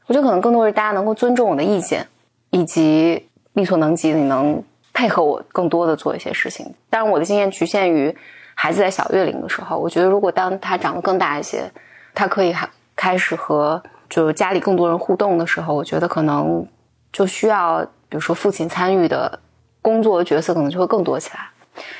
[0.07, 2.07] 我觉得可能更多是大家能够尊重我的意见，
[2.49, 6.73] 以及力所能及的你能配合我更多的做一些事情。
[6.89, 8.17] 当然，我的经验局限于
[8.55, 11.71] 孩子在小月龄的时候，我觉得如果当他长得更大一些，
[12.15, 16.65] 他可以还开始和就家里更多人互动的时候，我觉得可能
[17.13, 19.39] 就需要比如说父亲参与的
[19.83, 21.41] 工作角色可能就会更多起来。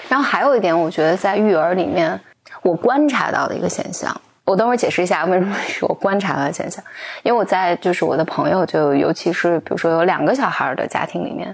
[0.10, 2.20] 然后还有一点，我觉得在育儿里面，
[2.64, 6.82] 我观察到的一个现象，我等会儿解释一下为什么是我观察到的现象。
[7.22, 11.54] 因为我在就是我的朋友，就尤其是比如说有两个小孩的家庭里面，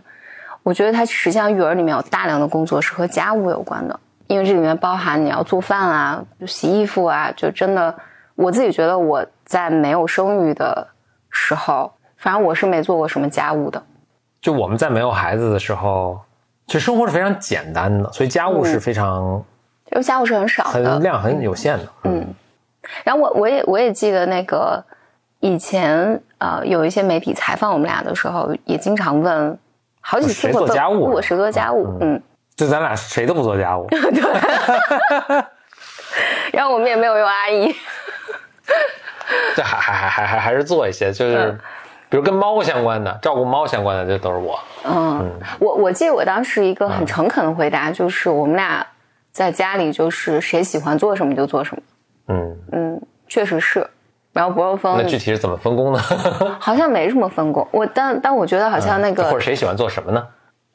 [0.62, 7.94] 我觉得他实际上育儿里面有大量的工作是和家务有关的，因为这里面包含你要做饭啊、洗衣服啊，就真的
[8.36, 10.88] 我自己觉得我在没有生育的
[11.32, 13.82] 时候，反正我是没做过什么家务的。
[14.40, 16.20] 就我们在没有孩子的时候，
[16.68, 19.44] 其实生活是非常简单的，所以家务是非常、
[19.92, 21.86] 因为家务是很少的，很量很有限的。
[22.04, 22.26] 嗯，
[23.04, 24.84] 然后我我也我也记得那个
[25.40, 29.58] 以前呃有一些媒体采访我们俩的时候，也经常问
[30.02, 32.22] 好几次谁做家务我谁做家务，嗯，
[32.56, 35.44] 就咱俩谁都不做家务， 对。
[36.52, 37.74] 然后我们也没有用阿姨，
[39.56, 41.60] 这还还还还还还是做一些，就是、嗯。
[42.10, 44.60] 比如跟猫相关的、照顾猫相关的，这都是我。
[44.86, 48.86] 嗯，我我记得我当时一个很诚恳的回答就是我们俩
[49.32, 51.82] 在家里就是谁喜欢做什么就做什么，
[52.28, 53.88] 嗯，嗯，确实是。
[54.32, 56.00] 然后博若峰那具体是怎么分工呢？
[56.60, 60.28] 好像没什么分工，我但但我觉得好像那个或者谁喜欢做什么呢？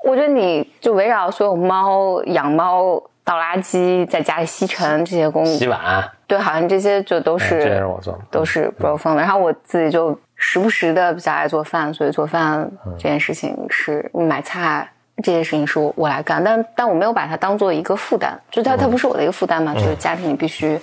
[0.05, 8.21] 我觉得你就围绕所有猫、养猫、倒垃圾、在家里吸尘这些工，洗碗，对，好像这些就都哎是、这些是我做的。
[8.31, 9.23] 都是 bro 风的。
[9.23, 14.89] 然后我自己就时不时的比较爱做饭，所以做饭这件事情是买菜
[15.21, 20.79] 这些事情是我我来干，但但我没有把它当做一个负担，就它它不是我的一个负担嘛，就是家庭里必须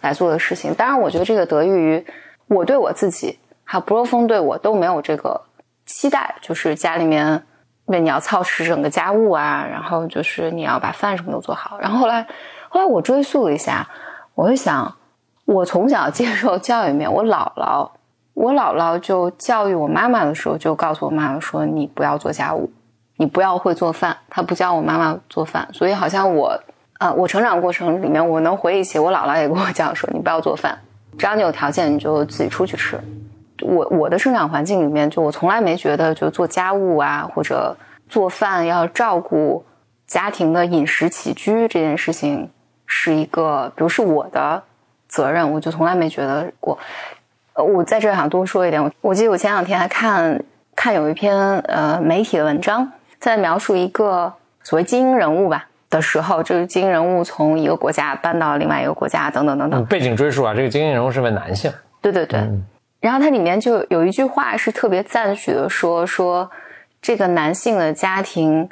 [0.00, 0.74] 来做的事情。
[0.74, 2.04] 当然，我觉得这个得益于
[2.46, 5.40] 我对我自己，还有 bro 风对我都没有这个
[5.86, 7.44] 期待，就是家里面。
[7.88, 11.78] 为，你要操持整个家务啊，然后就是你要把饭什么都做好。
[11.80, 12.28] 然后后来，
[12.68, 13.88] 后来我追溯了一下，
[14.34, 14.94] 我就想，
[15.46, 17.88] 我从小接受教育面，我姥姥，
[18.34, 22.70] 我姥姥就教育我妈妈的时候，就告诉我妈妈说，你不要做家务，
[23.16, 24.14] 你不要会做饭。
[24.28, 26.62] 她不教我妈妈做饭，所以好像我，
[26.98, 30.76] 啊、我成长过程里面，我能回忆起我姥姥也跟我讲说，你不要做饭，
[31.16, 32.98] 只要你有条件，你就自己出去吃。
[33.62, 37.76] 我我的生长环境里面，就我从来没觉得就做家务啊，或者
[38.08, 39.64] 做饭要照顾
[40.08, 42.50] 家庭的饮食起居这件事情
[42.84, 44.60] 是一个，比如是我的
[45.06, 46.76] 责任，我就从来没觉得过。
[47.52, 50.42] 呃，我在这儿想多说一点，我我记得我前两天还看
[50.74, 54.32] 看有一篇呃媒体的文章，在描述一个
[54.64, 59.84] 所谓精英人物吧的时候，就是精英人物从一个国家搬到另外一个国家，等等等等。
[59.86, 61.72] 背景追溯啊，这个精英人物是位男性。
[62.00, 62.40] 对对对。
[63.00, 66.50] 然后它里面就有一句话是特别赞许的，说说
[67.00, 68.68] 这个男性的家庭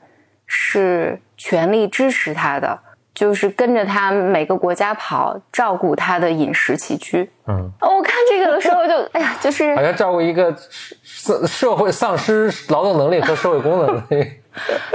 [0.46, 2.80] 是全力支持他的。
[3.14, 7.30] 就是跟着他每个国家跑，照顾他的饮食起居。
[7.46, 10.54] 嗯，我看这个的时候就，哎呀，就是好像照顾一个
[11.02, 14.02] 社社会丧失劳动能力和社会功能。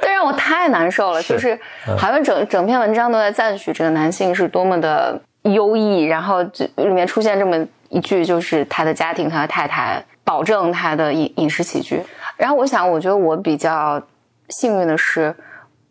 [0.01, 1.21] 对，让我太难受了。
[1.23, 1.59] 就是
[1.97, 6.41] 好像整整篇文章都在赞许这个男性是多么的优异，然后
[6.75, 7.57] 里面出现这么
[7.89, 12.01] 一句，就是他的家庭，他的太太保证他的饮饮食起居。
[12.37, 14.01] 然后我想，我觉得我比较
[14.49, 15.35] 幸运的是，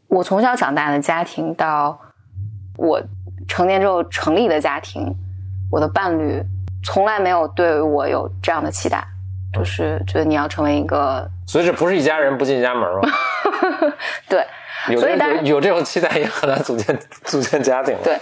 [0.09, 1.99] 我从小长大的家庭到。
[2.77, 2.99] 我
[3.47, 5.15] 成年之后成立的家庭，
[5.71, 6.43] 我的伴侣
[6.83, 9.07] 从来没有对我有这样的期待，
[9.53, 13.09] 就是觉得你要成为一个，所以这不是一家人不进一家门吗？
[14.31, 14.47] 对，
[14.97, 17.97] 所以当然有这种期待也很难组建 组建家庭。
[18.05, 18.17] 对，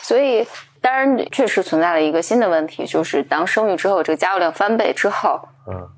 [0.00, 0.46] 所以
[0.80, 5.88] 当然确实存在了一个新的问题，就是当生育之后，这个家务量翻倍之后，嗯，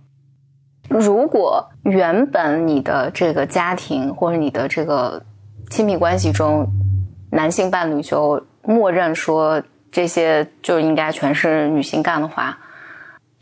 [0.89, 5.23] 如果原本你的这个家庭或者你的这个
[5.71, 6.67] 亲密关系中。
[7.35, 12.59] 男性伴侣就默认说这些就应该全是女性干的话，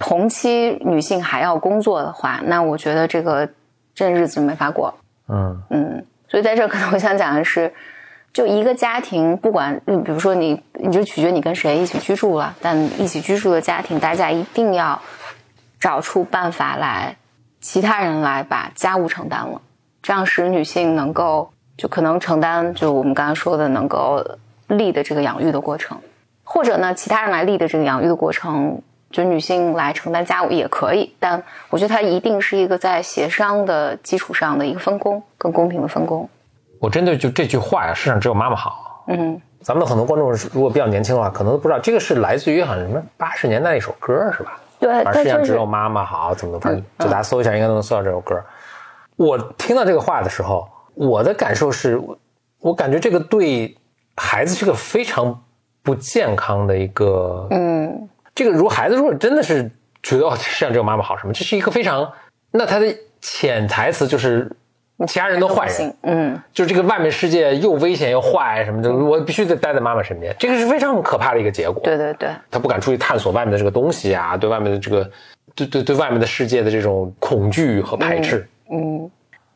[0.00, 3.48] 同期女性还要工作的话，那我觉得这个
[3.94, 4.92] 这日子没法过。
[5.28, 7.72] 嗯嗯，所以在这可能我想讲的是，
[8.32, 15.00] 就一个家庭，不管比如说你，你就取决你跟谁一起居住了，但一起居住的家庭，大家一定要
[15.78, 17.14] 找出办法来，
[17.60, 19.62] 其他人来把家务承担了，
[20.02, 21.52] 这样使女性能够。
[21.76, 24.22] 就可能承担，就我们刚才说的能够
[24.66, 25.98] 立的这个养育的过程，
[26.44, 31.14] 或者呢，其他人来立的这个养育的过程，就女性来承担家务也可以。
[31.18, 36.28] 但我觉得它一定是一个在协商的基础上的一个分工，更公平的分工。
[36.78, 39.04] 我针对就这句话呀，世上只有妈妈好。
[39.08, 44.58] 嗯，咱们的很多观众如果比较年轻的话，可能都不知道这个是来自于好像什么八十年代一首歌是吧？
[44.78, 48.42] 对，世上只有妈妈好，怎么反正就大家搜一下，应该都能搜到这首歌。
[49.16, 50.68] 我听到这个话的时候。
[50.92, 51.98] 我的感受是，
[52.58, 53.74] 我感觉这个对
[54.16, 55.42] 孩子是个非常
[55.82, 57.79] 不健康的一个，嗯，
[58.40, 59.70] 这个如果孩子如果真的是
[60.02, 62.10] 觉得哦，世上只有妈妈好什么，这是一个非常，
[62.50, 62.86] 那他的
[63.20, 64.50] 潜台词就是
[65.06, 71.82] 其他人都坏人，嗯，就是这个外面世界又危险又坏什么的，我必须得待在妈妈身边，这个是非常可怕的一个结果。
[71.84, 75.10] 对对对，他不敢出去探索外面的这个东西啊，对外面的这个，
[75.54, 79.10] 对对对外面的世界的这种恐惧和排斥，嗯。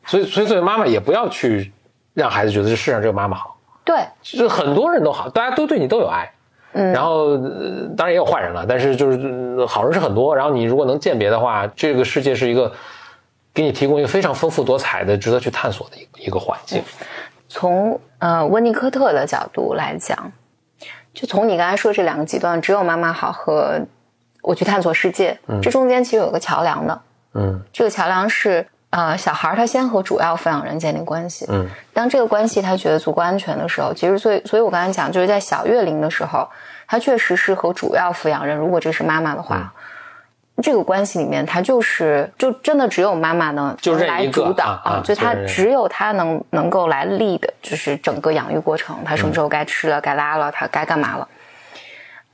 [0.05, 1.73] 所以，所以作为妈妈也不要去
[2.13, 3.57] 让孩子觉得这世上只有妈妈好。
[3.83, 6.31] 对，就是很多人都好，大家都对你都有爱。
[6.77, 7.37] 嗯，然后
[7.95, 10.35] 当然也有坏人了，但是就是好人是很多。
[10.35, 12.69] 然后你如果能鉴别的话，这个世界是一个
[13.53, 16.83] 给你提供一个非常丰富多彩的、值得去探索的一个一个环境。
[17.47, 20.31] 从呃温尼科特的角度来讲，
[21.13, 23.79] 就从你刚才说这两个极端，只有妈妈好和
[24.41, 27.01] 我去探索世界，这中间其实有个桥梁的。
[27.35, 28.67] 嗯，这个桥梁是。
[28.91, 31.45] 呃，小孩他先和主要抚养人建立关系。
[31.49, 36.47] 嗯，当这个关系他觉得足够安全的时候，其实所以，所以我刚才讲，就是在小月龄的时候，
[36.87, 39.73] 他确实是和主要抚养人，如果这是妈妈的话，
[40.63, 43.75] 这个关系里面，他就是就真的只有妈妈能
[44.07, 51.27] 来主导啊，就他只有他能能够来 lead，，就是整个养育过程，他什么时候该吃了，该拉了，他该干嘛了。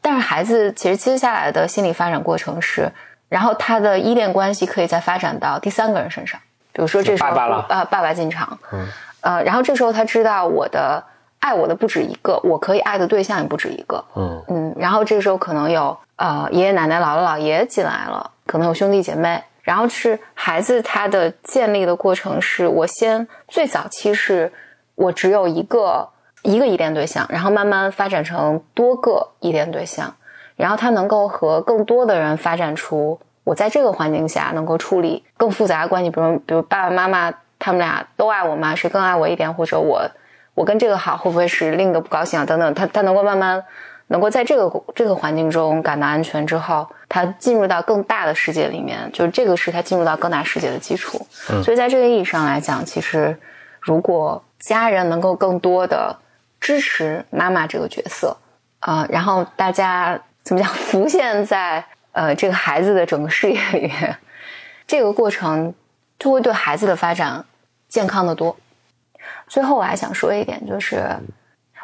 [0.03, 2.91] 但是孩子其实接下来的心理发展过程是，
[3.31, 6.37] 然后他的依恋关系可以再发展到第三个人身上。
[6.73, 8.85] 比如说这时候啊，爸爸进场，嗯，
[9.21, 11.01] 呃，然后这时候他知道我的
[11.39, 24.51] 爱我的不止一个，我可以爱的对象也不止一个，嗯嗯，然后这个时候可能有呃爷爷奶奶、姥姥姥爷进来了，可能有兄弟姐妹，然后是孩子他的建立的过程是，我先最早期是
[24.95, 26.09] 我只有一个
[26.43, 30.13] 一个依恋对象，然后慢慢发展成多个依恋对象，
[30.61, 33.19] 然后他能够和更多的人发展出。
[33.43, 38.75] 我在这个环境下能够处理更复杂的关系，比如比如爸爸妈妈他们俩都爱我吗？
[38.75, 39.51] 谁更爱我一点？
[39.51, 40.07] 或者我
[40.53, 42.45] 我跟这个好会不会是另一个不高兴啊？
[42.45, 43.63] 等等，他他能够慢慢
[44.07, 51.25] 能够在这个这个环境中感到安全之后，他进入到更大的世界里面，就是这个是他进入到更大世界的基础。
[51.63, 53.35] 所以在这个意义上来讲，其实
[53.79, 56.15] 如果家人能够更多的
[56.59, 58.37] 支持妈妈这个角色
[58.81, 61.85] 啊，然后大家怎么讲 浮现在。
[62.13, 64.17] 呃，这个孩子的整个事业里面，
[64.85, 65.73] 这个过程
[66.19, 67.45] 就会对孩子的发展
[67.87, 68.57] 健康的多。
[69.47, 71.07] 最后，我还想说一点，就是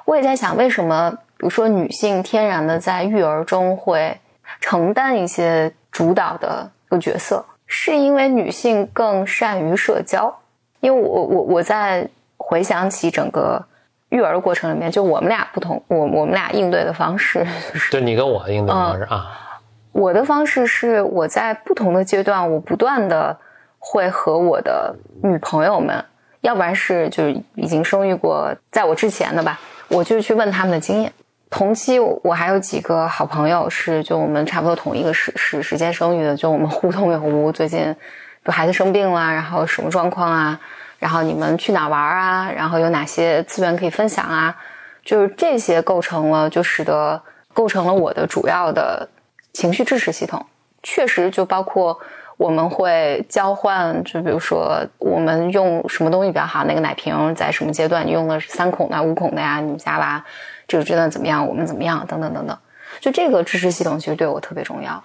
[0.04, 4.20] 我也在想，为什么比如说女性天然的在育儿中会
[4.60, 10.42] 承担一些主导的一个角色，是因为女性更善于社交。
[10.82, 12.06] 因为我我我在
[12.36, 13.66] 回想起整个
[14.10, 19.60] 育儿的过程里面，就我们俩不同，我我们俩应对的方式，就 是就你跟我的应对方式啊，
[19.92, 23.38] 我的方式是我在不同的阶段，我不断的
[23.80, 26.04] 会和我的女朋友们，
[26.42, 31.12] 要不然是就是已经生育过在我之前的吧，我就去问他们的经验。
[31.50, 37.52] 同期我还有几个好朋友是就我们差不多同一个时时时间生育的，就我们互通有无。
[37.52, 37.96] 最近
[38.44, 40.60] 就孩子生病了，然后什么状况啊？
[41.00, 42.52] 然后你们去哪玩啊？
[42.52, 44.56] 然后有哪些资源可以分享啊？
[45.04, 47.22] 就是这些构成了，就使得
[47.54, 49.08] 构成了我的主要的
[49.54, 50.46] 情绪支持系统。
[50.84, 51.98] 确实，就包括
[52.38, 59.60] 我们会交换，就比如说我们用什么东西比较好，那个奶瓶在什么阶段你用的是三孔的、五孔的呀？
[59.60, 60.24] 你们家娃
[60.68, 61.48] 这个阶段怎么样？
[61.48, 62.06] 我们怎么样？
[62.08, 62.58] 等等等等。
[63.00, 65.04] 就这个支持系统其实对我特别重要。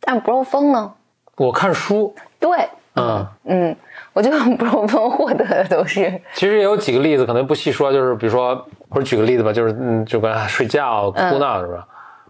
[0.00, 0.92] 但不漏风呢？
[1.36, 3.26] 我看书，对，嗯。
[3.44, 3.76] 嗯，
[4.12, 8.54] 我觉得不容易获得的都是其实也有几个例子，可能不细说，就是比如说，
[8.88, 11.86] 或者举个例子吧，就是嗯，就跟睡觉哭闹是吧？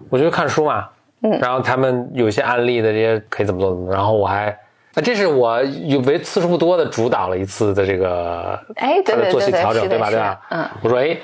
[0.08, 0.88] 我觉得看书嘛，
[1.22, 4.56] 嗯，然后他们有一些案例的这些可以怎么做怎么，然后我还，
[4.94, 10.08] 那这是我有为次数不多的主导了一次的这个哎，对他的作息调整，对吧？
[10.10, 10.40] 对吧？
[10.50, 11.16] 嗯我说哎，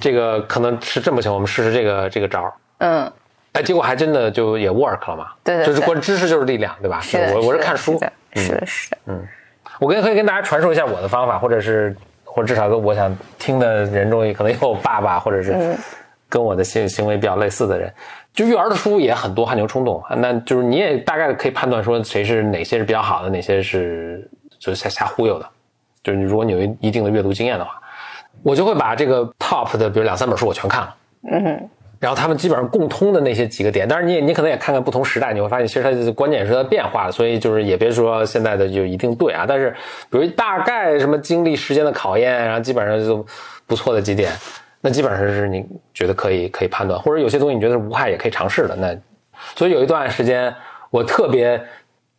[0.00, 2.52] 这个可能是这么行，我们试试这个这个招儿。
[2.78, 3.12] 嗯，
[3.52, 5.28] 哎，结果还真的就也 work 了嘛？
[5.44, 7.00] 对对对就是关知识就是力量，对吧？
[7.00, 8.98] 是的，我我是看书，的是的，是的，
[9.78, 15.76] 我跟可以跟大家传授一下我的方法，或者是或者至少跟我想听的人中，可能有我爸爸，或者是嗯
[16.28, 17.92] 跟我的行行为比较类似的人。
[18.32, 25.46] 就育儿的书也很多，汗牛充栋，那就是你也大概可以判断说谁是哪些是比较好的，哪些是就是瞎瞎忽悠的。
[26.02, 27.80] 就是如果你有一一定的阅读经验的话，
[28.42, 30.96] 我就会把这个 top 的，比如两三本书我全看了。
[31.32, 31.68] 嗯
[31.98, 39.74] 然后他们基本上共通的那些几个点，当然你也你可能也看看不同时代，你会发现其实它的观点是在变化的，所以就是也别说现在的就一定对啊，但是
[40.10, 43.24] 比如大概什么经历时间的考验，然后基本上就
[43.66, 44.30] 不错的几点，
[44.82, 48.94] 那基本上是你觉得可以可以判断，或者有些东西你觉得是无害也可以尝试的，那
[49.54, 50.54] 所以有一段时间
[50.90, 51.58] 我特别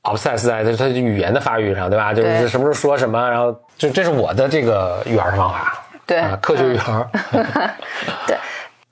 [0.03, 2.13] obsess 在它它语言的发育上，对吧？
[2.13, 7.07] 就是对什么时候说什么，然后就这是我的这个育儿方法，对啊，科学育儿。
[8.25, 8.35] 对。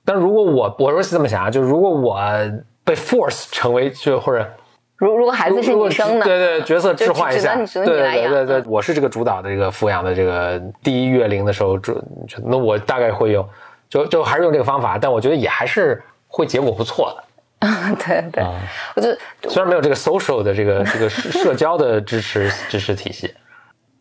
[0.06, 2.18] 但如果我我是这么想啊，就如果我
[2.84, 4.48] 被 force 成为就或者
[4.96, 6.24] 如如果孩子是女生呢？
[6.24, 12.00] 对对，角色置换一下，对对对对，嗯我是这个主导的这个抚养的这个第一月龄的时候，就
[12.44, 13.46] 那我大概会用，
[13.90, 17.24] 就就还是用这个方法，但我觉得也还是会结果不错的。
[18.06, 18.52] 对对，啊
[18.94, 19.08] 我就
[19.48, 23.34] 虽然没有这个 social 的这个这个社社交的支持支持体系，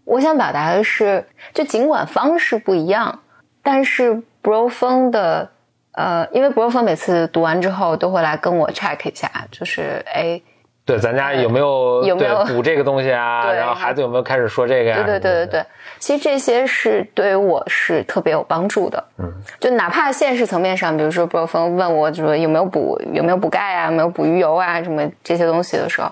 [0.04, 3.20] 我想表达的是，就尽管方式不一样，
[3.64, 5.50] 但是 Bro 风的
[5.96, 10.42] 呃，因为 Bro 风每次读完之后都会来跟我 check 一下，就是哎，
[10.86, 13.44] 对，咱家有没有有没有对补这个东西啊？
[13.48, 14.96] 对然后孩子有没有开始说这个呀？
[14.98, 15.66] 对对对对对，
[16.00, 19.04] 其实这些是对于我是特别有帮助的。
[19.18, 26.12] 嗯，就哪怕现实层面上，比如说 Bro 风问我，就说有没有补有没有补钙啊，有没有补鱼油啊，什么这些东西的时候，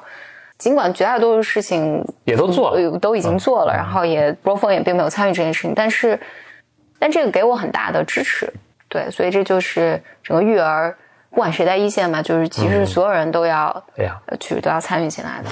[0.58, 2.78] 尽管绝大多数事情也都做了。
[2.78, 6.18] 呃都已经做了，然后也 Bro 风也并没有参与这件事情，但是
[6.98, 8.52] 但这个给我很大的支持，
[8.94, 10.96] 对，所以这就是整个育儿，
[11.32, 15.50] 不管谁在一线嘛，就是其实所有人都要对呀，呃去都要参与进来的。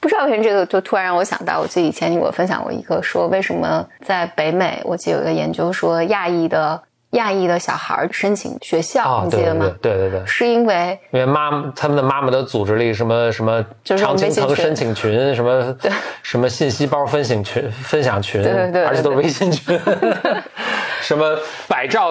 [0.00, 6.78] 不知道为什么这个就突然让我想到，我记得以前你给我分享过一个，说为什么在北美，我记得有一个研究说亚裔的
[7.12, 9.64] 亚裔的小孩申请学校，你记得吗？
[9.80, 10.26] 对对对对。
[10.26, 15.74] 是因为因为妈妈他们的妈妈的组织了一个什么什么就是常青藤申请群，什么
[16.22, 19.80] 什么信息包分享群分享群，对对对对而且都是微信群，
[21.00, 21.36] 什么
[21.66, 22.10] 百兆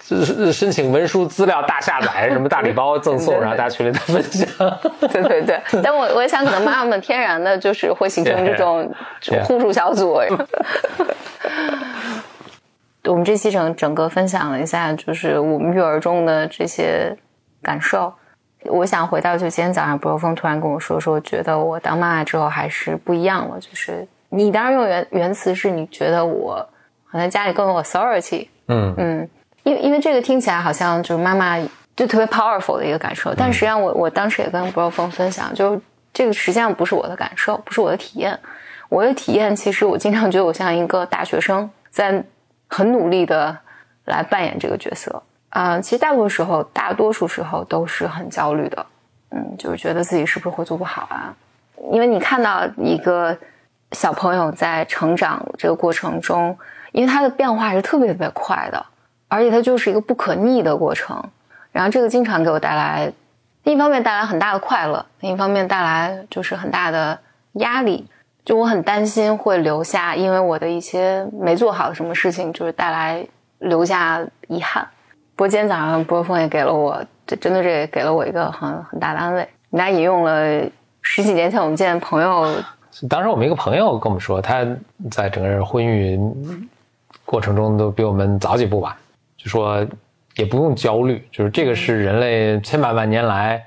[0.00, 4.46] 申申请文书资料大下载，什么大礼包赠送，然后大家群里的分享。
[5.00, 8.92] 对对对，但我我也想，可能妈妈们天然的就是会形成这 种.
[9.44, 10.20] 互助小组。
[13.04, 17.14] 我们这期整整个分享了一下，就是我们育儿中的这些
[17.62, 18.12] 感受。
[18.64, 23.60] 我想回到就今天早上，博若峰突然跟我说，说觉得我当妈妈之后还是不一样了。
[23.60, 26.66] 就是你当然用原原词是你觉得我
[27.14, 29.28] 好像家里更有 authority，嗯嗯，
[29.62, 31.56] 因为因为这个听起来好像就是妈妈
[31.94, 35.80] 就特别 powerful 的一个感受，但实际上我我当时也跟 Bro 峰分享，就是
[36.12, 38.36] 这个实际上不是我的感受，不是我的体验。
[38.88, 42.22] 我的体验其实我经常觉得我像一个大学生，在
[42.68, 43.56] 很努力的
[44.06, 45.22] 来扮演这个角色。
[45.50, 48.84] 啊、其实大多数时候，大多数时候都是很焦虑的，
[49.30, 51.32] 嗯，就是觉得自己是不是会做不好啊？
[51.92, 53.36] 因为你看到一个
[53.92, 56.58] 小朋友在成长这个过程中，
[56.94, 58.86] 因为它的变化是特别特别快的，
[59.26, 61.20] 而且它就是一个不可逆的过程。
[61.72, 63.12] 然后这个经常给我带来，
[63.64, 67.18] 一方面带来很大的快乐，另一方面带来就是很大的
[67.54, 68.06] 压力。
[68.44, 73.26] 就我很担心会留下，因为我的一些没做好的什么事情，就是带来
[73.58, 74.86] 留下遗憾。
[75.34, 79.40] 不过今天早上波峰也给了我，这真的这也给了我一个很很大的安慰。
[79.70, 80.62] 人家引用了
[81.02, 82.46] 十几年前我们见朋友，
[83.08, 84.64] 当时我们一个朋友跟我们说，他
[85.10, 86.16] 在整个人婚育
[87.24, 88.96] 过程中都比我们早几步吧，
[89.36, 89.86] 就说
[90.36, 93.62] 也不用焦虑，就是这个是人类千百万年来。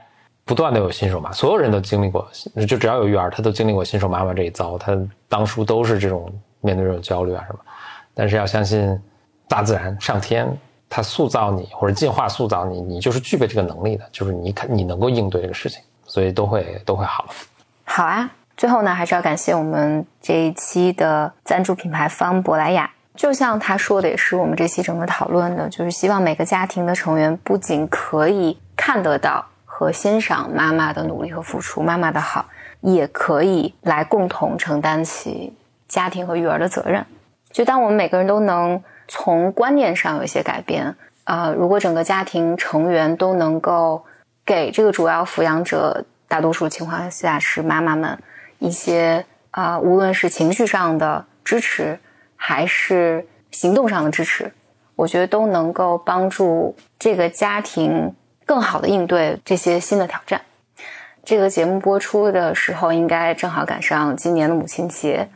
[0.46, 2.26] 不断的有新手妈，所有人都经历过，
[2.66, 4.78] 就只要有育儿，他都经历过新手妈妈这一遭。
[4.78, 4.98] 他
[5.28, 7.60] 当初都是这种面对这种焦虑啊什么，
[8.14, 8.98] 但是要相信
[9.50, 10.48] 大自然、上天，
[10.88, 17.28] 他塑造你或者进化塑造你，你就是具备这个能力的，就是你看你能够应对这个事情，所以都会都会好。
[17.84, 22.90] 好啊，最后呢，还是要感谢我们这一期的赞助品牌方珀莱雅。
[23.18, 29.46] 就像他说的，也是我们这期整个讨论的，就是希望每个家庭的成员不仅可以看得到。
[29.80, 32.48] 和欣赏妈妈的努力和付出，妈妈的好，
[32.82, 35.54] 也可以来共同承担起
[35.88, 37.06] 家庭和育儿的责任。
[37.52, 40.96] 就当我们每个人都能从观念上有一些改变，
[41.26, 44.04] 啊，如果整个家庭成员都能够
[44.44, 48.18] 给这个主要抚养者，大多数情况下是妈妈们
[48.58, 52.00] 一些啊，无论是情绪上的支持，
[52.38, 54.54] 还是行动上的支持，
[54.96, 58.16] 我觉得都能够帮助这个家庭。
[58.46, 60.40] 更好的应对这些新的挑战。
[61.26, 65.28] 这个节目播出的时候，应该正好赶上今年的母亲节，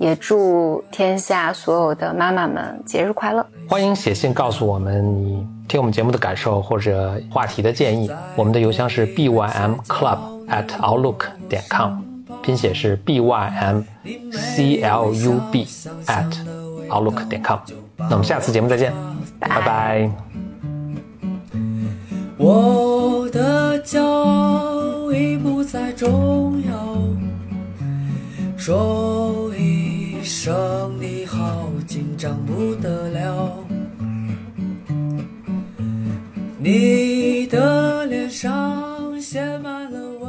[0.00, 3.46] 也祝天下所有的妈妈们节日快乐。
[3.68, 8.10] 欢迎写信告诉我们你听我们节目的感受或者话题的建议。
[8.34, 10.18] 我们的邮箱是 b y m club
[10.48, 12.00] at outlook 点 com，
[12.42, 13.82] 拼写是 b y m
[14.32, 15.64] c l u b
[16.06, 16.32] at
[16.88, 17.58] outlook 点 com。
[17.96, 18.92] 那我们下次节目再见，
[19.38, 20.10] 拜拜。
[22.36, 26.98] 我的骄傲已不再重要，
[28.56, 33.56] 说一声你好，紧张不得了。
[36.58, 40.21] 你的脸上写满了。